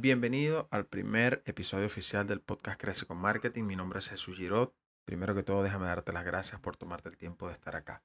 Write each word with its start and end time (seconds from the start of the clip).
Bienvenido 0.00 0.68
al 0.70 0.86
primer 0.86 1.42
episodio 1.44 1.86
oficial 1.86 2.24
del 2.28 2.40
podcast 2.40 2.80
Crece 2.80 3.04
con 3.04 3.16
Marketing. 3.16 3.64
Mi 3.64 3.74
nombre 3.74 3.98
es 3.98 4.08
Jesús 4.08 4.36
Girot. 4.36 4.72
Primero 5.04 5.34
que 5.34 5.42
todo, 5.42 5.64
déjame 5.64 5.86
darte 5.86 6.12
las 6.12 6.24
gracias 6.24 6.60
por 6.60 6.76
tomarte 6.76 7.08
el 7.08 7.16
tiempo 7.16 7.48
de 7.48 7.54
estar 7.54 7.74
acá. 7.74 8.04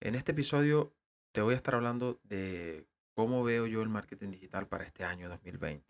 En 0.00 0.14
este 0.14 0.32
episodio 0.32 0.94
te 1.32 1.40
voy 1.40 1.54
a 1.54 1.56
estar 1.56 1.74
hablando 1.74 2.20
de 2.24 2.86
cómo 3.14 3.42
veo 3.42 3.66
yo 3.66 3.80
el 3.80 3.88
marketing 3.88 4.28
digital 4.28 4.68
para 4.68 4.84
este 4.84 5.04
año 5.04 5.30
2020 5.30 5.88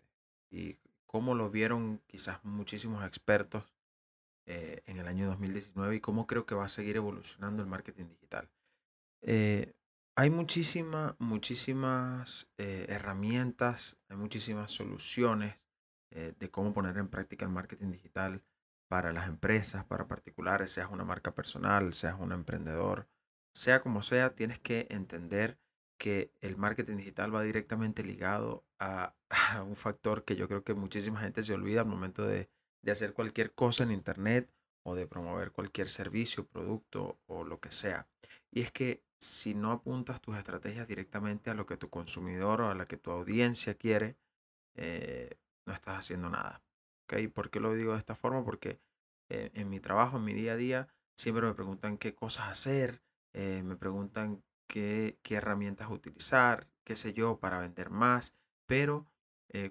y 0.49 0.77
cómo 1.05 1.35
lo 1.35 1.49
vieron 1.49 2.01
quizás 2.07 2.41
muchísimos 2.45 3.05
expertos 3.05 3.65
eh, 4.45 4.81
en 4.85 4.97
el 4.97 5.09
año 5.09 5.27
2019 5.27 5.97
y 5.97 5.99
cómo 5.99 6.25
creo 6.25 6.45
que 6.45 6.55
va 6.55 6.63
a 6.63 6.69
seguir 6.69 6.95
evolucionando 6.95 7.61
el 7.61 7.67
marketing 7.67 8.05
digital. 8.05 8.49
Eh, 9.23 9.73
hay 10.21 10.29
muchísimas, 10.29 11.15
muchísimas 11.17 12.47
eh, 12.59 12.85
herramientas, 12.89 13.97
hay 14.07 14.17
muchísimas 14.17 14.71
soluciones 14.71 15.55
de 16.11 16.51
cómo 16.51 16.73
poner 16.73 16.97
en 16.97 17.07
práctica 17.07 17.45
el 17.45 17.51
marketing 17.51 17.91
digital 17.91 18.43
para 18.89 19.13
las 19.13 19.29
empresas, 19.29 19.85
para 19.85 20.07
particulares, 20.07 20.69
seas 20.69 20.91
una 20.91 21.05
marca 21.05 21.33
personal, 21.33 21.93
seas 21.93 22.19
un 22.19 22.33
emprendedor, 22.33 23.07
sea 23.55 23.81
como 23.81 24.03
sea, 24.03 24.35
tienes 24.35 24.59
que 24.59 24.87
entender 24.91 25.57
que 25.97 26.33
el 26.41 26.55
marketing 26.55 26.97
digital 26.97 27.33
va 27.33 27.41
directamente 27.41 28.03
ligado 28.03 28.63
a, 28.79 29.15
a 29.29 29.63
un 29.63 29.75
factor 29.75 30.23
que 30.23 30.35
yo 30.35 30.47
creo 30.47 30.63
que 30.63 30.75
muchísima 30.75 31.21
gente 31.21 31.41
se 31.41 31.53
olvida 31.53 31.81
al 31.81 31.87
momento 31.87 32.27
de, 32.27 32.51
de 32.83 32.91
hacer 32.91 33.13
cualquier 33.13 33.55
cosa 33.55 33.85
en 33.85 33.91
Internet 33.91 34.53
o 34.83 34.93
de 34.93 35.07
promover 35.07 35.51
cualquier 35.51 35.89
servicio, 35.89 36.45
producto 36.45 37.19
o 37.25 37.43
lo 37.43 37.59
que 37.59 37.71
sea. 37.71 38.07
Y 38.51 38.61
es 38.61 38.71
que 38.71 39.03
si 39.21 39.53
no 39.53 39.71
apuntas 39.71 40.19
tus 40.19 40.35
estrategias 40.35 40.87
directamente 40.87 41.51
a 41.51 41.53
lo 41.53 41.67
que 41.67 41.77
tu 41.77 41.89
consumidor 41.89 42.61
o 42.61 42.69
a 42.69 42.75
la 42.75 42.87
que 42.87 42.97
tu 42.97 43.11
audiencia 43.11 43.75
quiere, 43.75 44.17
eh, 44.75 45.37
no 45.65 45.73
estás 45.73 45.99
haciendo 45.99 46.29
nada. 46.29 46.63
¿Okay? 47.03 47.27
¿Por 47.27 47.51
qué 47.51 47.59
lo 47.59 47.73
digo 47.75 47.93
de 47.93 47.99
esta 47.99 48.15
forma? 48.15 48.43
Porque 48.43 48.79
eh, 49.29 49.51
en 49.53 49.69
mi 49.69 49.79
trabajo, 49.79 50.17
en 50.17 50.23
mi 50.23 50.33
día 50.33 50.53
a 50.53 50.57
día, 50.57 50.87
siempre 51.15 51.45
me 51.45 51.53
preguntan 51.53 51.99
qué 51.99 52.15
cosas 52.15 52.47
hacer, 52.49 53.03
eh, 53.33 53.61
me 53.63 53.75
preguntan 53.75 54.43
qué, 54.67 55.19
qué 55.21 55.35
herramientas 55.35 55.91
utilizar, 55.91 56.67
qué 56.83 56.95
sé 56.95 57.13
yo, 57.13 57.39
para 57.39 57.59
vender 57.59 57.89
más, 57.89 58.33
pero 58.65 59.07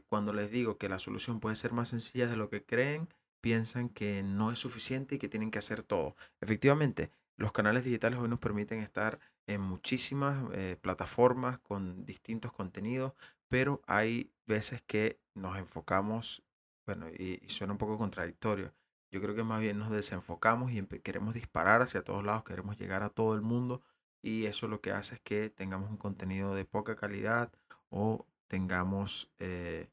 cuando 0.08 0.34
les 0.34 0.50
digo 0.50 0.77
que 0.77 0.91
la 0.91 0.98
solución 0.98 1.41
puede 1.41 1.56
ser 1.56 1.72
más 1.72 1.89
sencilla 1.89 2.27
de 2.27 2.36
lo 2.36 2.50
que 2.50 2.62
creen, 2.62 3.08
piensan 3.41 3.89
que 3.89 4.22
no 4.22 4.52
es 4.52 4.58
suficiente 4.58 5.14
y 5.14 5.19
que 5.19 5.30
tienen 5.30 5.50
que 5.50 5.58
hacer 5.58 5.83
todo. 5.83 6.17
Efectivamente, 6.42 7.11
los 7.41 7.52
canales 7.52 7.84
digitales 7.84 8.19
hoy 8.19 8.28
nos 8.28 8.39
permiten 8.39 8.80
estar 8.80 9.19
en 9.50 9.60
muchísimas 9.60 10.44
eh, 10.52 10.76
plataformas 10.80 11.58
con 11.58 12.04
distintos 12.04 12.52
contenidos, 12.52 13.14
pero 13.48 13.82
hay 13.88 14.32
veces 14.46 14.80
que 14.82 15.20
nos 15.34 15.58
enfocamos, 15.58 16.44
bueno, 16.86 17.08
y, 17.08 17.42
suena 17.48 17.72
un 17.72 17.78
poco 17.78 17.98
contradictorio. 17.98 18.72
Yo 19.10 19.20
creo 19.20 19.34
que 19.34 19.42
más 19.42 19.60
bien 19.60 19.78
nos 19.78 19.90
desenfocamos 19.90 20.70
y 20.70 20.82
queremos 21.02 21.34
disparar 21.34 21.82
hacia 21.82 22.04
todos 22.04 22.24
lados, 22.24 22.44
queremos 22.44 22.78
llegar 22.78 23.02
a 23.02 23.08
todo 23.08 23.34
el 23.34 23.42
mundo 23.42 23.82
y 24.22 24.46
eso 24.46 24.68
lo 24.68 24.80
que 24.80 24.92
hace 24.92 25.16
es 25.16 25.20
que 25.20 25.50
tengamos 25.50 25.90
un 25.90 25.96
contenido 25.96 26.54
de 26.54 26.64
poca 26.64 26.94
calidad 26.94 27.52
o 27.88 28.28
tengamos 28.46 29.32
eh, 29.40 29.90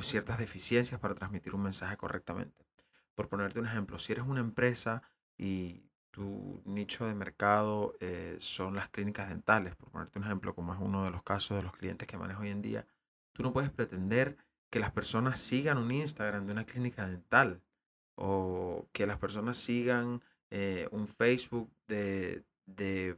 ciertas 0.00 0.38
deficiencias 0.38 0.98
para 1.00 1.14
transmitir 1.14 1.54
un 1.54 1.62
mensaje 1.62 1.98
correctamente. 1.98 2.66
Por 3.14 3.28
ponerte 3.28 3.58
un 3.58 3.66
ejemplo, 3.66 3.98
si 3.98 4.12
eres 4.12 4.24
una 4.24 4.40
empresa 4.40 5.02
y 5.36 5.87
tu 6.10 6.62
nicho 6.64 7.06
de 7.06 7.14
mercado 7.14 7.94
eh, 8.00 8.36
son 8.40 8.74
las 8.74 8.88
clínicas 8.88 9.28
dentales, 9.28 9.76
por 9.76 9.90
ponerte 9.90 10.18
un 10.18 10.24
ejemplo, 10.24 10.54
como 10.54 10.72
es 10.72 10.80
uno 10.80 11.04
de 11.04 11.10
los 11.10 11.22
casos 11.22 11.56
de 11.56 11.62
los 11.62 11.72
clientes 11.72 12.08
que 12.08 12.18
manejo 12.18 12.42
hoy 12.42 12.50
en 12.50 12.62
día, 12.62 12.86
tú 13.32 13.42
no 13.42 13.52
puedes 13.52 13.70
pretender 13.70 14.36
que 14.70 14.80
las 14.80 14.90
personas 14.90 15.38
sigan 15.38 15.78
un 15.78 15.90
Instagram 15.90 16.46
de 16.46 16.52
una 16.52 16.64
clínica 16.64 17.06
dental 17.06 17.62
o 18.16 18.86
que 18.92 19.06
las 19.06 19.18
personas 19.18 19.56
sigan 19.56 20.22
eh, 20.50 20.88
un 20.90 21.06
Facebook 21.06 21.70
de, 21.86 22.44
de 22.66 23.16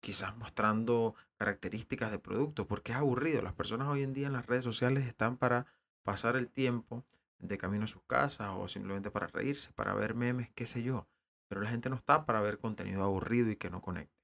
quizás 0.00 0.36
mostrando 0.36 1.14
características 1.36 2.10
de 2.10 2.18
producto, 2.18 2.66
porque 2.66 2.92
es 2.92 2.98
aburrido. 2.98 3.42
Las 3.42 3.54
personas 3.54 3.88
hoy 3.88 4.02
en 4.02 4.12
día 4.12 4.26
en 4.26 4.32
las 4.32 4.46
redes 4.46 4.64
sociales 4.64 5.06
están 5.06 5.36
para 5.36 5.66
pasar 6.02 6.36
el 6.36 6.48
tiempo 6.48 7.04
de 7.38 7.58
camino 7.58 7.84
a 7.84 7.88
sus 7.88 8.02
casas 8.02 8.50
o 8.54 8.68
simplemente 8.68 9.10
para 9.10 9.26
reírse, 9.26 9.72
para 9.72 9.94
ver 9.94 10.14
memes, 10.14 10.50
qué 10.54 10.66
sé 10.66 10.82
yo. 10.82 11.06
Pero 11.48 11.60
la 11.60 11.70
gente 11.70 11.90
no 11.90 11.96
está 11.96 12.26
para 12.26 12.40
ver 12.40 12.58
contenido 12.58 13.04
aburrido 13.04 13.50
y 13.50 13.56
que 13.56 13.70
no 13.70 13.80
conecte. 13.80 14.16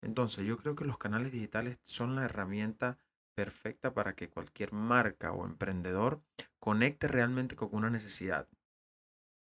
Entonces 0.00 0.46
yo 0.46 0.56
creo 0.56 0.74
que 0.74 0.84
los 0.84 0.98
canales 0.98 1.32
digitales 1.32 1.78
son 1.82 2.16
la 2.16 2.24
herramienta 2.24 2.98
perfecta 3.34 3.94
para 3.94 4.14
que 4.14 4.28
cualquier 4.28 4.72
marca 4.72 5.32
o 5.32 5.46
emprendedor 5.46 6.20
conecte 6.58 7.08
realmente 7.08 7.56
con 7.56 7.70
una 7.72 7.90
necesidad. 7.90 8.48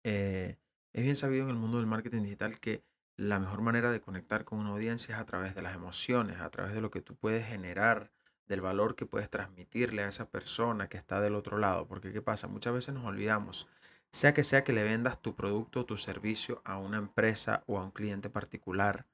Eh, 0.04 0.58
es 0.92 1.02
bien 1.02 1.16
sabido 1.16 1.44
en 1.44 1.50
el 1.50 1.56
mundo 1.56 1.78
del 1.78 1.86
marketing 1.86 2.22
digital 2.22 2.58
que 2.60 2.82
la 3.16 3.38
mejor 3.38 3.60
manera 3.60 3.92
de 3.92 4.00
conectar 4.00 4.44
con 4.44 4.58
una 4.58 4.70
audiencia 4.70 5.14
es 5.14 5.20
a 5.20 5.26
través 5.26 5.54
de 5.54 5.62
las 5.62 5.74
emociones, 5.74 6.40
a 6.40 6.50
través 6.50 6.72
de 6.74 6.80
lo 6.80 6.90
que 6.90 7.02
tú 7.02 7.16
puedes 7.16 7.46
generar, 7.46 8.10
del 8.46 8.60
valor 8.60 8.96
que 8.96 9.06
puedes 9.06 9.30
transmitirle 9.30 10.02
a 10.02 10.08
esa 10.08 10.30
persona 10.30 10.88
que 10.88 10.96
está 10.96 11.20
del 11.20 11.34
otro 11.34 11.58
lado. 11.58 11.86
Porque 11.86 12.12
¿qué 12.12 12.22
pasa? 12.22 12.48
Muchas 12.48 12.72
veces 12.72 12.94
nos 12.94 13.04
olvidamos 13.04 13.68
sea 14.12 14.34
que 14.34 14.44
sea 14.44 14.64
que 14.64 14.72
le 14.72 14.84
vendas 14.84 15.20
tu 15.22 15.34
producto 15.34 15.80
o 15.80 15.86
tu 15.86 15.96
servicio 15.96 16.62
a 16.64 16.78
una 16.78 16.98
empresa 16.98 17.64
o 17.66 17.78
a 17.78 17.84
un 17.84 17.90
cliente 17.92 18.30
particular, 18.30 19.06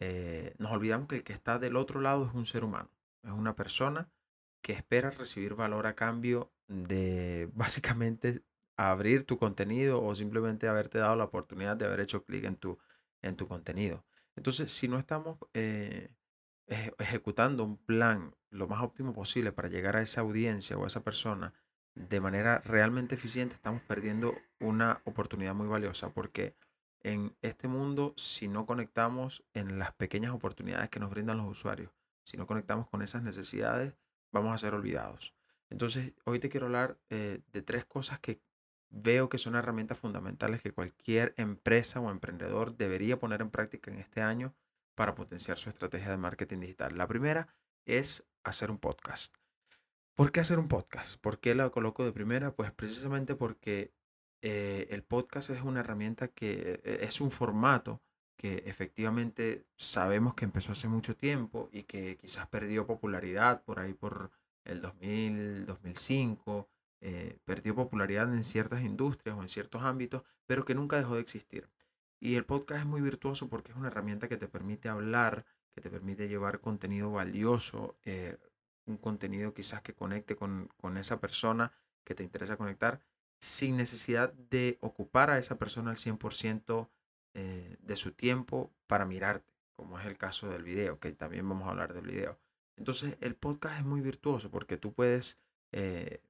eh, 0.00 0.54
nos 0.58 0.72
olvidamos 0.72 1.08
que 1.08 1.16
el 1.16 1.24
que 1.24 1.32
está 1.32 1.58
del 1.58 1.76
otro 1.76 2.00
lado 2.00 2.26
es 2.26 2.34
un 2.34 2.46
ser 2.46 2.64
humano, 2.64 2.90
es 3.22 3.32
una 3.32 3.56
persona 3.56 4.10
que 4.62 4.72
espera 4.72 5.10
recibir 5.10 5.54
valor 5.54 5.86
a 5.86 5.94
cambio 5.94 6.52
de 6.68 7.50
básicamente 7.54 8.44
abrir 8.76 9.24
tu 9.24 9.38
contenido 9.38 10.02
o 10.02 10.14
simplemente 10.14 10.68
haberte 10.68 10.98
dado 10.98 11.16
la 11.16 11.24
oportunidad 11.24 11.76
de 11.76 11.86
haber 11.86 12.00
hecho 12.00 12.24
clic 12.24 12.44
en 12.44 12.56
tu, 12.56 12.78
en 13.22 13.36
tu 13.36 13.48
contenido. 13.48 14.04
Entonces, 14.36 14.70
si 14.70 14.86
no 14.86 14.98
estamos 14.98 15.38
eh, 15.52 16.14
ejecutando 16.98 17.64
un 17.64 17.76
plan 17.76 18.36
lo 18.50 18.68
más 18.68 18.82
óptimo 18.82 19.12
posible 19.12 19.50
para 19.50 19.68
llegar 19.68 19.96
a 19.96 20.02
esa 20.02 20.20
audiencia 20.20 20.76
o 20.78 20.84
a 20.84 20.86
esa 20.86 21.02
persona 21.02 21.54
de 21.98 22.20
manera 22.20 22.60
realmente 22.64 23.16
eficiente, 23.16 23.56
estamos 23.56 23.82
perdiendo 23.82 24.34
una 24.60 25.00
oportunidad 25.04 25.54
muy 25.54 25.66
valiosa 25.66 26.10
porque 26.10 26.54
en 27.02 27.36
este 27.42 27.68
mundo, 27.68 28.14
si 28.16 28.48
no 28.48 28.66
conectamos 28.66 29.44
en 29.54 29.78
las 29.78 29.92
pequeñas 29.92 30.32
oportunidades 30.32 30.90
que 30.90 31.00
nos 31.00 31.10
brindan 31.10 31.38
los 31.38 31.48
usuarios, 31.48 31.90
si 32.22 32.36
no 32.36 32.46
conectamos 32.46 32.88
con 32.88 33.02
esas 33.02 33.22
necesidades, 33.22 33.94
vamos 34.30 34.54
a 34.54 34.58
ser 34.58 34.74
olvidados. 34.74 35.34
Entonces, 35.70 36.14
hoy 36.24 36.38
te 36.38 36.48
quiero 36.48 36.66
hablar 36.66 36.98
eh, 37.10 37.40
de 37.52 37.62
tres 37.62 37.84
cosas 37.84 38.20
que 38.20 38.40
veo 38.90 39.28
que 39.28 39.38
son 39.38 39.54
herramientas 39.54 39.98
fundamentales 39.98 40.62
que 40.62 40.72
cualquier 40.72 41.34
empresa 41.36 42.00
o 42.00 42.10
emprendedor 42.10 42.76
debería 42.76 43.18
poner 43.18 43.42
en 43.42 43.50
práctica 43.50 43.90
en 43.90 43.98
este 43.98 44.22
año 44.22 44.54
para 44.94 45.14
potenciar 45.14 45.58
su 45.58 45.68
estrategia 45.68 46.10
de 46.10 46.16
marketing 46.16 46.60
digital. 46.60 46.96
La 46.96 47.06
primera 47.06 47.48
es 47.84 48.26
hacer 48.44 48.70
un 48.70 48.78
podcast. 48.78 49.36
¿Por 50.18 50.32
qué 50.32 50.40
hacer 50.40 50.58
un 50.58 50.66
podcast? 50.66 51.16
¿Por 51.20 51.38
qué 51.38 51.54
lo 51.54 51.70
coloco 51.70 52.04
de 52.04 52.10
primera? 52.10 52.50
Pues 52.50 52.72
precisamente 52.72 53.36
porque 53.36 53.92
eh, 54.42 54.88
el 54.90 55.04
podcast 55.04 55.48
es 55.50 55.62
una 55.62 55.78
herramienta 55.78 56.26
que 56.26 56.80
eh, 56.82 56.98
es 57.02 57.20
un 57.20 57.30
formato 57.30 58.02
que 58.36 58.64
efectivamente 58.66 59.64
sabemos 59.76 60.34
que 60.34 60.44
empezó 60.44 60.72
hace 60.72 60.88
mucho 60.88 61.14
tiempo 61.16 61.68
y 61.72 61.84
que 61.84 62.16
quizás 62.16 62.48
perdió 62.48 62.84
popularidad 62.84 63.62
por 63.62 63.78
ahí 63.78 63.94
por 63.94 64.32
el 64.64 64.80
2000, 64.82 65.66
2005, 65.66 66.68
eh, 67.00 67.38
perdió 67.44 67.76
popularidad 67.76 68.34
en 68.34 68.42
ciertas 68.42 68.82
industrias 68.82 69.38
o 69.38 69.42
en 69.42 69.48
ciertos 69.48 69.84
ámbitos, 69.84 70.24
pero 70.46 70.64
que 70.64 70.74
nunca 70.74 70.96
dejó 70.96 71.14
de 71.14 71.20
existir. 71.20 71.70
Y 72.18 72.34
el 72.34 72.44
podcast 72.44 72.80
es 72.80 72.86
muy 72.86 73.00
virtuoso 73.00 73.48
porque 73.48 73.70
es 73.70 73.78
una 73.78 73.86
herramienta 73.86 74.28
que 74.28 74.36
te 74.36 74.48
permite 74.48 74.88
hablar, 74.88 75.46
que 75.76 75.80
te 75.80 75.90
permite 75.90 76.26
llevar 76.26 76.60
contenido 76.60 77.12
valioso, 77.12 77.96
un 78.88 78.96
contenido 78.96 79.54
quizás 79.54 79.82
que 79.82 79.94
conecte 79.94 80.36
con, 80.36 80.70
esa 80.96 81.20
persona 81.20 81.72
que 82.04 82.14
te 82.14 82.24
interesa 82.24 82.56
conectar, 82.56 83.00
sin 83.40 83.76
necesidad 83.76 84.32
de 84.32 84.78
ocupar 84.80 85.30
a 85.30 85.38
esa 85.38 85.58
persona 85.58 85.90
al 85.90 85.96
100% 85.96 86.88
eh, 87.34 87.76
de 87.80 87.96
su 87.96 88.12
tiempo 88.12 88.72
para 88.86 89.04
mirarte, 89.04 89.52
como 89.76 89.98
es 89.98 90.06
el 90.06 90.16
caso 90.16 90.48
del 90.48 90.62
video, 90.62 90.98
que 90.98 91.12
también 91.12 91.48
vamos 91.48 91.68
a 91.68 91.70
hablar 91.70 91.94
del 91.94 92.06
video. 92.06 92.38
Entonces 92.76 93.16
el 93.20 93.34
podcast 93.34 93.78
es 93.78 93.84
muy 93.84 94.00
virtuoso 94.00 94.50
porque 94.50 94.76
tú 94.76 94.92
puedes 94.92 95.38
eh, 95.72 96.22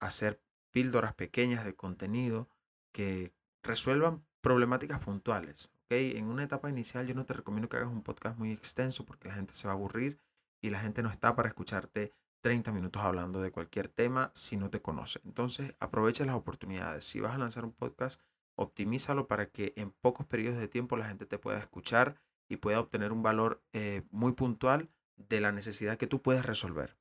hacer 0.00 0.40
píldoras 0.70 1.14
pequeñas 1.14 1.64
de 1.64 1.74
contenido 1.74 2.48
que 2.92 3.32
resuelvan 3.62 4.24
problemáticas 4.40 5.00
puntuales. 5.00 5.70
¿okay? 5.84 6.16
En 6.16 6.26
una 6.26 6.44
etapa 6.44 6.70
inicial 6.70 7.06
yo 7.06 7.14
no 7.14 7.26
te 7.26 7.34
recomiendo 7.34 7.68
que 7.68 7.76
hagas 7.76 7.90
un 7.90 8.02
podcast 8.02 8.38
muy 8.38 8.52
extenso 8.52 9.04
porque 9.04 9.28
la 9.28 9.34
gente 9.34 9.54
se 9.54 9.66
va 9.66 9.74
a 9.74 9.76
aburrir 9.76 10.18
y 10.60 10.70
la 10.70 10.80
gente 10.80 11.02
no 11.02 11.10
está 11.10 11.34
para 11.34 11.48
escucharte 11.48 12.12
30 12.40 12.72
minutos 12.72 13.02
hablando 13.02 13.40
de 13.40 13.50
cualquier 13.50 13.88
tema 13.88 14.30
si 14.34 14.56
no 14.56 14.70
te 14.70 14.80
conoce. 14.80 15.20
Entonces, 15.24 15.74
aprovecha 15.78 16.24
las 16.24 16.34
oportunidades. 16.34 17.04
Si 17.04 17.20
vas 17.20 17.34
a 17.34 17.38
lanzar 17.38 17.64
un 17.64 17.72
podcast, 17.72 18.20
optimízalo 18.56 19.26
para 19.28 19.46
que 19.46 19.72
en 19.76 19.90
pocos 19.90 20.26
periodos 20.26 20.58
de 20.58 20.68
tiempo 20.68 20.96
la 20.96 21.08
gente 21.08 21.26
te 21.26 21.38
pueda 21.38 21.58
escuchar 21.58 22.16
y 22.48 22.56
pueda 22.56 22.80
obtener 22.80 23.12
un 23.12 23.22
valor 23.22 23.62
eh, 23.72 24.02
muy 24.10 24.32
puntual 24.32 24.90
de 25.16 25.40
la 25.40 25.52
necesidad 25.52 25.98
que 25.98 26.06
tú 26.06 26.22
puedes 26.22 26.44
resolver. 26.44 26.96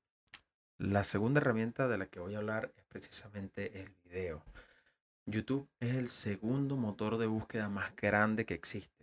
La 0.78 1.04
segunda 1.04 1.42
herramienta 1.42 1.88
de 1.88 1.98
la 1.98 2.06
que 2.08 2.20
voy 2.20 2.36
a 2.36 2.38
hablar 2.38 2.72
es 2.78 2.84
precisamente 2.86 3.82
el 3.82 3.96
video. 4.06 4.44
YouTube 5.26 5.70
es 5.80 5.96
el 5.96 6.10
segundo 6.10 6.78
motor 6.78 7.18
de 7.18 7.28
búsqueda 7.28 7.70
más 7.70 7.96
grande 7.96 8.46
que 8.46 8.54
existe. 8.54 8.99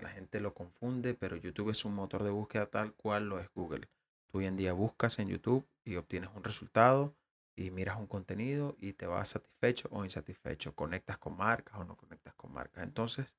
La 0.00 0.10
gente 0.10 0.40
lo 0.40 0.54
confunde, 0.54 1.14
pero 1.14 1.36
YouTube 1.36 1.70
es 1.70 1.84
un 1.84 1.94
motor 1.94 2.22
de 2.22 2.30
búsqueda 2.30 2.66
tal 2.66 2.94
cual 2.94 3.28
lo 3.28 3.38
es 3.38 3.48
Google. 3.54 3.88
Tú 4.26 4.38
hoy 4.38 4.46
en 4.46 4.56
día 4.56 4.72
buscas 4.72 5.18
en 5.18 5.28
YouTube 5.28 5.66
y 5.84 5.96
obtienes 5.96 6.30
un 6.34 6.44
resultado 6.44 7.14
y 7.56 7.70
miras 7.70 7.98
un 7.98 8.06
contenido 8.06 8.76
y 8.78 8.94
te 8.94 9.06
vas 9.06 9.30
satisfecho 9.30 9.88
o 9.90 10.04
insatisfecho. 10.04 10.74
Conectas 10.74 11.18
con 11.18 11.36
marcas 11.36 11.76
o 11.78 11.84
no 11.84 11.96
conectas 11.96 12.34
con 12.34 12.52
marcas. 12.52 12.84
Entonces, 12.84 13.34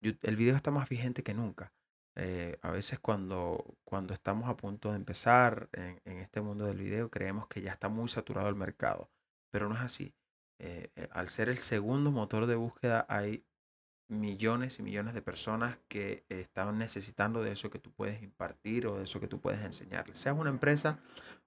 el 0.00 0.36
video 0.36 0.56
está 0.56 0.70
más 0.70 0.88
vigente 0.88 1.22
que 1.22 1.34
nunca. 1.34 1.72
Eh, 2.16 2.58
a 2.62 2.70
veces 2.70 2.98
cuando, 2.98 3.76
cuando 3.84 4.12
estamos 4.12 4.48
a 4.48 4.56
punto 4.56 4.90
de 4.90 4.96
empezar 4.96 5.68
en, 5.72 6.00
en, 6.04 6.18
este 6.18 6.40
mundo 6.40 6.66
del 6.66 6.78
video 6.78 7.10
creemos 7.10 7.46
que 7.46 7.62
ya 7.62 7.70
está 7.70 7.88
muy 7.88 8.08
saturado 8.08 8.48
el 8.48 8.56
mercado, 8.56 9.08
pero 9.50 9.68
no 9.68 9.76
es 9.76 9.82
así. 9.82 10.14
Eh, 10.60 10.90
eh, 10.96 11.08
al 11.12 11.28
ser 11.28 11.48
el 11.48 11.58
segundo 11.58 12.10
motor 12.10 12.46
de 12.46 12.56
búsqueda 12.56 13.06
hay 13.08 13.44
millones 14.08 14.78
y 14.78 14.82
millones 14.82 15.14
de 15.14 15.22
personas 15.22 15.78
que 15.88 16.24
están 16.28 16.78
necesitando 16.78 17.42
de 17.42 17.52
eso 17.52 17.70
que 17.70 17.78
tú 17.78 17.92
puedes 17.92 18.22
impartir 18.22 18.86
o 18.86 18.98
de 18.98 19.04
eso 19.04 19.20
que 19.20 19.28
tú 19.28 19.40
puedes 19.40 19.62
enseñarles. 19.62 20.18
Seas 20.18 20.36
una 20.36 20.50
empresa 20.50 20.98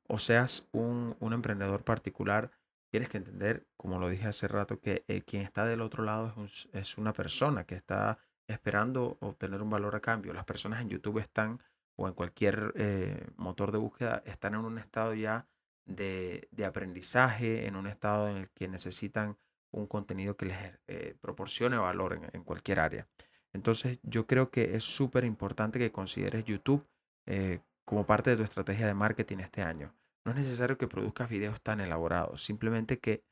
o 0.07 0.19
seas 0.19 0.67
un, 0.71 1.15
un 1.19 1.33
emprendedor 1.33 1.83
particular, 1.83 2.51
tienes 2.89 3.09
que 3.09 3.17
entender, 3.17 3.67
como 3.77 3.99
lo 3.99 4.09
dije 4.09 4.27
hace 4.27 4.47
rato, 4.47 4.79
que 4.79 5.03
quien 5.25 5.41
está 5.41 5.65
del 5.65 5.81
otro 5.81 6.03
lado 6.03 6.33
es, 6.45 6.69
es 6.73 6.97
una 6.97 7.13
persona 7.13 7.65
que 7.65 7.75
está 7.75 8.19
esperando 8.51 9.17
obtener 9.21 9.61
un 9.61 9.69
valor 9.69 9.95
a 9.95 10.01
cambio. 10.01 10.33
Las 10.33 10.45
personas 10.45 10.81
en 10.81 10.89
YouTube 10.89 11.19
están, 11.19 11.61
o 11.95 12.07
en 12.07 12.13
cualquier 12.13 12.73
eh, 12.75 13.27
motor 13.37 13.71
de 13.71 13.77
búsqueda, 13.77 14.21
están 14.25 14.53
en 14.53 14.61
un 14.61 14.77
estado 14.77 15.13
ya 15.13 15.47
de, 15.85 16.47
aprendizaje, 16.65 17.67
en 17.67 17.75
un 17.75 17.87
estado 17.87 18.29
en 18.29 18.37
el 18.37 18.49
que 18.49 18.67
necesitan 18.67 19.37
un 19.71 19.87
contenido 19.87 20.35
que 20.37 20.45
les 20.47 20.57
eh, 20.87 21.15
proporcione 21.21 21.77
valor 21.77 22.19
en, 22.33 22.43
cualquier 22.43 22.79
área. 22.79 23.07
Entonces 23.53 23.99
yo 24.03 24.27
creo 24.27 24.51
que 24.51 24.75
es 24.75 24.83
súper 24.83 25.25
importante 25.25 25.79
que 25.79 25.91
consideres 25.91 26.45
YouTube 26.45 26.87
eh, 27.25 27.59
como 27.85 28.05
parte 28.05 28.29
de 28.29 28.37
tu 28.37 28.43
estrategia 28.43 28.87
de 28.87 28.93
marketing 28.93 29.37
este 29.39 29.61
año. 29.61 29.93
No 30.25 30.31
es 30.31 30.37
necesario 30.37 30.77
que 30.77 30.87
produzcas 30.87 31.29
videos 31.29 31.61
tan 31.61 31.81
elaborados, 31.81 32.43
simplemente 32.43 32.99
que 32.99 33.23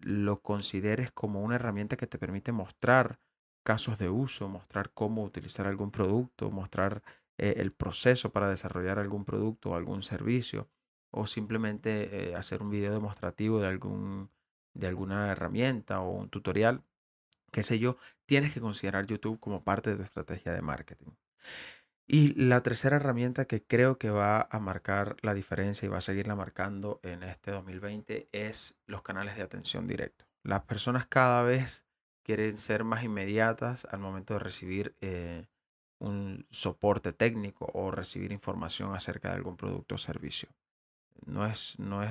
lo 0.00 0.40
consideres 0.40 1.12
como 1.12 1.42
una 1.42 1.56
herramienta 1.56 1.98
que 1.98 2.06
te 2.06 2.16
permite 2.16 2.52
mostrar 2.52 3.18
casos 3.68 3.98
de 3.98 4.08
uso, 4.08 4.48
mostrar 4.48 4.92
cómo 4.94 5.22
utilizar 5.22 5.66
algún 5.66 5.90
producto, 5.90 6.50
mostrar 6.50 7.02
eh, 7.36 7.56
el 7.58 7.70
proceso 7.72 8.32
para 8.32 8.48
desarrollar 8.48 8.98
algún 8.98 9.26
producto 9.26 9.70
o 9.70 9.74
algún 9.74 10.02
servicio, 10.02 10.70
o 11.10 11.26
simplemente 11.26 12.30
eh, 12.30 12.34
hacer 12.34 12.62
un 12.62 12.70
video 12.70 12.92
demostrativo 12.92 13.60
de, 13.60 13.68
algún, 13.68 14.30
de 14.78 14.86
alguna 14.86 15.30
herramienta 15.30 16.00
o 16.00 16.10
un 16.10 16.30
tutorial, 16.30 16.82
qué 17.50 17.62
sé 17.62 17.78
yo, 17.78 17.98
tienes 18.26 18.54
que 18.54 18.60
considerar 18.60 19.06
YouTube 19.06 19.40
como 19.40 19.64
parte 19.64 19.90
de 19.90 19.96
tu 19.96 20.02
estrategia 20.02 20.52
de 20.52 20.62
marketing. 20.62 21.10
Y 22.06 22.32
la 22.34 22.62
tercera 22.62 22.96
herramienta 22.96 23.44
que 23.44 23.62
creo 23.62 23.98
que 23.98 24.08
va 24.08 24.48
a 24.50 24.58
marcar 24.60 25.16
la 25.20 25.34
diferencia 25.34 25.84
y 25.84 25.90
va 25.90 25.98
a 25.98 26.00
seguirla 26.00 26.36
marcando 26.36 27.00
en 27.02 27.22
este 27.22 27.50
2020 27.50 28.28
es 28.32 28.78
los 28.86 29.02
canales 29.02 29.36
de 29.36 29.42
atención 29.42 29.86
directo. 29.86 30.24
Las 30.42 30.62
personas 30.62 31.06
cada 31.06 31.42
vez 31.42 31.84
quieren 32.22 32.56
ser 32.56 32.84
más 32.84 33.04
inmediatas 33.04 33.84
al 33.90 33.98
momento 33.98 34.34
de 34.34 34.40
recibir 34.40 34.94
eh, 35.00 35.48
un 35.98 36.46
soporte 36.50 37.12
técnico 37.12 37.68
o 37.74 37.90
recibir 37.90 38.32
información 38.32 38.94
acerca 38.94 39.30
de 39.30 39.34
algún 39.34 39.56
producto 39.56 39.96
o 39.96 39.98
servicio. 39.98 40.48
No 41.26 41.44
es, 41.44 41.78
no 41.78 42.02
es 42.02 42.10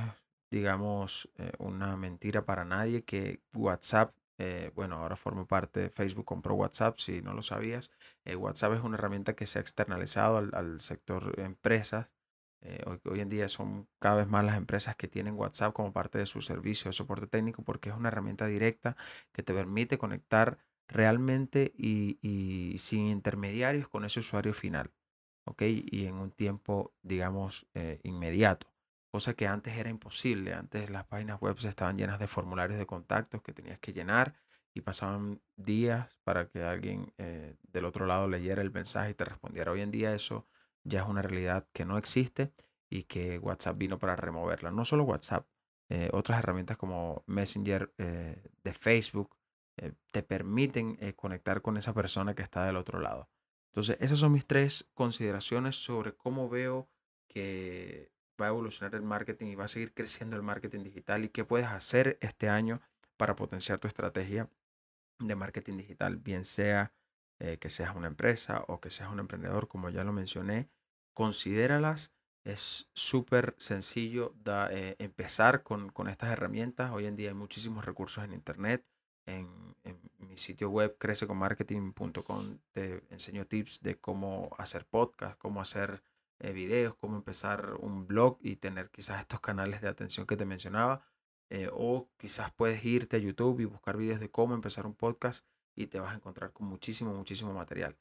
digamos, 0.51 1.29
eh, 1.37 1.51
una 1.59 1.97
mentira 1.97 2.43
para 2.45 2.65
nadie 2.65 3.03
que 3.03 3.41
WhatsApp, 3.55 4.15
eh, 4.37 4.71
bueno, 4.75 4.97
ahora 4.97 5.15
forma 5.15 5.45
parte 5.45 5.79
de 5.81 5.89
Facebook, 5.89 6.25
compró 6.25 6.55
WhatsApp, 6.55 6.97
si 6.99 7.21
no 7.21 7.33
lo 7.33 7.41
sabías. 7.41 7.91
WhatsApp 8.37 8.73
es 8.73 8.81
una 8.81 8.97
herramienta 8.97 9.35
que 9.35 9.47
se 9.47 9.59
ha 9.59 9.61
externalizado 9.61 10.37
al, 10.37 10.51
al 10.53 10.81
sector 10.81 11.39
empresas 11.39 12.09
eh, 12.61 12.83
hoy, 13.05 13.19
en 13.19 13.29
día 13.29 13.47
son 13.47 13.87
cada 13.99 14.17
vez 14.17 14.27
más 14.27 14.43
las 14.43 14.57
empresas 14.57 14.95
que 14.95 15.07
tienen 15.07 15.35
WhatsApp 15.35 15.73
como 15.73 15.93
parte 15.93 16.17
de 16.17 16.25
su 16.25 16.41
servicio 16.41 16.89
de 16.89 16.93
soporte 16.93 17.27
técnico 17.27 17.63
porque 17.63 17.89
es 17.89 17.95
una 17.95 18.09
herramienta 18.09 18.47
directa 18.47 18.97
que 19.31 19.43
te 19.43 19.53
permite 19.53 19.97
conectar 19.97 20.57
realmente 20.87 21.73
y, 21.77 22.75
sin 22.77 23.07
intermediarios 23.07 23.87
con 23.87 24.05
ese 24.05 24.21
usuario 24.21 24.53
final. 24.53 24.91
¿ok? 25.45 25.61
Y 25.63 26.05
en 26.07 26.15
un 26.15 26.31
tiempo, 26.31 26.93
digamos, 27.03 27.67
eh, 27.73 27.99
inmediato. 28.03 28.67
Cosa 29.09 29.33
que 29.33 29.47
antes 29.47 29.77
era 29.77 29.89
imposible. 29.89 30.53
Antes 30.53 30.89
las 30.89 31.05
páginas 31.05 31.39
web 31.39 31.55
estaban 31.57 31.97
llenas 31.97 32.19
de 32.19 32.27
formularios 32.27 32.77
de 32.77 32.85
contactos 32.85 33.41
que 33.41 33.53
tenías 33.53 33.79
que 33.79 33.93
llenar 33.93 34.35
y 34.73 34.81
pasaban 34.81 35.41
días 35.55 36.19
para 36.23 36.49
que 36.49 36.61
alguien 36.63 37.13
eh, 37.17 37.55
del 37.63 37.85
otro 37.85 38.05
lado 38.05 38.27
leyera 38.27 38.61
el 38.61 38.71
mensaje 38.71 39.11
y 39.11 39.13
te 39.13 39.25
respondiera. 39.25 39.71
Hoy 39.71 39.81
en 39.81 39.91
día 39.91 40.13
eso 40.13 40.45
ya 40.83 41.01
es 41.01 41.07
una 41.07 41.21
realidad 41.21 41.67
que 41.73 41.85
no 41.85 41.97
existe 41.97 42.53
y 42.89 43.03
que 43.03 43.39
WhatsApp 43.39 43.77
vino 43.77 43.97
para 43.97 44.15
removerla. 44.15 44.71
No 44.71 44.85
solo 44.85 45.03
WhatsApp, 45.03 45.47
eh, 45.89 46.09
otras 46.13 46.39
herramientas 46.39 46.77
como 46.77 47.23
Messenger 47.27 47.93
eh, 47.97 48.43
de 48.63 48.73
Facebook 48.73 49.35
te 50.11 50.23
permiten 50.23 50.97
conectar 51.15 51.61
con 51.61 51.77
esa 51.77 51.93
persona 51.93 52.33
que 52.33 52.41
está 52.41 52.65
del 52.65 52.77
otro 52.77 52.99
lado. 52.99 53.29
Entonces, 53.77 53.95
esas 53.99 54.17
son 54.17 54.31
mis 54.31 54.47
tres 54.47 54.89
consideraciones 54.95 55.75
sobre 55.75 56.15
cómo 56.15 56.49
veo 56.49 56.89
que 57.27 58.11
va 58.39 58.47
a 58.47 58.49
evolucionar 58.49 58.95
el 58.95 59.01
marketing 59.01 59.47
y 59.47 59.55
va 59.55 59.65
a 59.65 59.69
seguir 59.69 59.93
creciendo 59.93 60.35
el 60.35 60.43
marketing 60.43 60.83
digital 60.83 61.23
y 61.25 61.29
qué 61.29 61.43
puedes 61.43 61.67
hacer 61.67 62.17
este 62.21 62.49
año 62.49 62.81
para 63.17 63.35
potenciar 63.35 63.79
tu 63.79 63.87
estrategia 63.87 64.49
de 65.19 65.35
marketing 65.35 65.77
digital, 65.77 66.17
bien 66.17 66.45
sea 66.45 66.93
que 67.59 67.69
seas 67.69 67.95
una 67.95 68.07
empresa 68.07 68.63
o 68.67 68.79
que 68.79 68.89
seas 68.89 69.11
un 69.11 69.19
emprendedor, 69.19 69.67
como 69.67 69.91
ya 69.91 70.03
lo 70.03 70.11
mencioné, 70.11 70.69
considéralas. 71.17 72.13
Es 72.43 72.89
súper 72.93 73.55
sencillo 73.57 74.35
eh, 74.69 74.95
empezar 74.99 75.63
con, 75.63 75.91
estas 76.07 76.31
herramientas. 76.31 76.91
Hoy 76.91 77.07
en 77.07 77.15
día 77.15 77.29
hay 77.29 77.33
muchísimos 77.33 77.83
recursos 77.83 78.23
en 78.23 78.33
Internet. 78.33 78.85
En, 79.25 79.75
mi 80.19 80.37
sitio 80.37 80.69
web 80.69 80.95
crececonmarketing.com 80.99 82.59
te 82.71 83.01
enseño 83.09 83.45
tips 83.47 83.81
de 83.81 83.99
cómo 83.99 84.51
hacer 84.59 84.85
podcast, 84.85 85.37
cómo 85.39 85.59
hacer 85.59 86.03
eh, 86.39 86.51
videos, 86.53 86.95
cómo 86.95 87.17
empezar 87.17 87.75
un 87.79 88.07
blog 88.07 88.37
y 88.41 88.57
tener 88.57 88.89
quizás 88.91 89.21
estos 89.21 89.41
canales 89.41 89.81
de 89.81 89.89
atención 89.89 90.27
que 90.27 90.37
te 90.37 90.45
mencionaba. 90.45 91.03
Eh, 91.49 91.69
o 91.71 92.09
quizás 92.17 92.51
puedes 92.53 92.83
irte 92.85 93.17
a 93.17 93.19
YouTube 93.19 93.61
y 93.61 93.65
buscar 93.65 93.97
videos 93.97 94.19
de 94.19 94.29
cómo 94.29 94.53
empezar 94.53 94.85
un 94.85 94.95
podcast 94.95 95.45
y 95.75 95.87
te 95.87 95.99
vas 95.99 96.13
a 96.13 96.15
encontrar 96.15 96.51
con 96.53 96.67
muchísimo, 96.67 97.13
muchísimo 97.13 97.53
material. 97.53 97.97